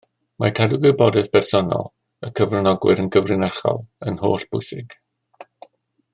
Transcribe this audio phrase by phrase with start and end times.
[0.43, 1.85] Mae cadw gwybodaeth bersonol
[2.29, 3.81] y cyfranogwyr yn gyfrinachol
[4.13, 4.97] yn holl bwysig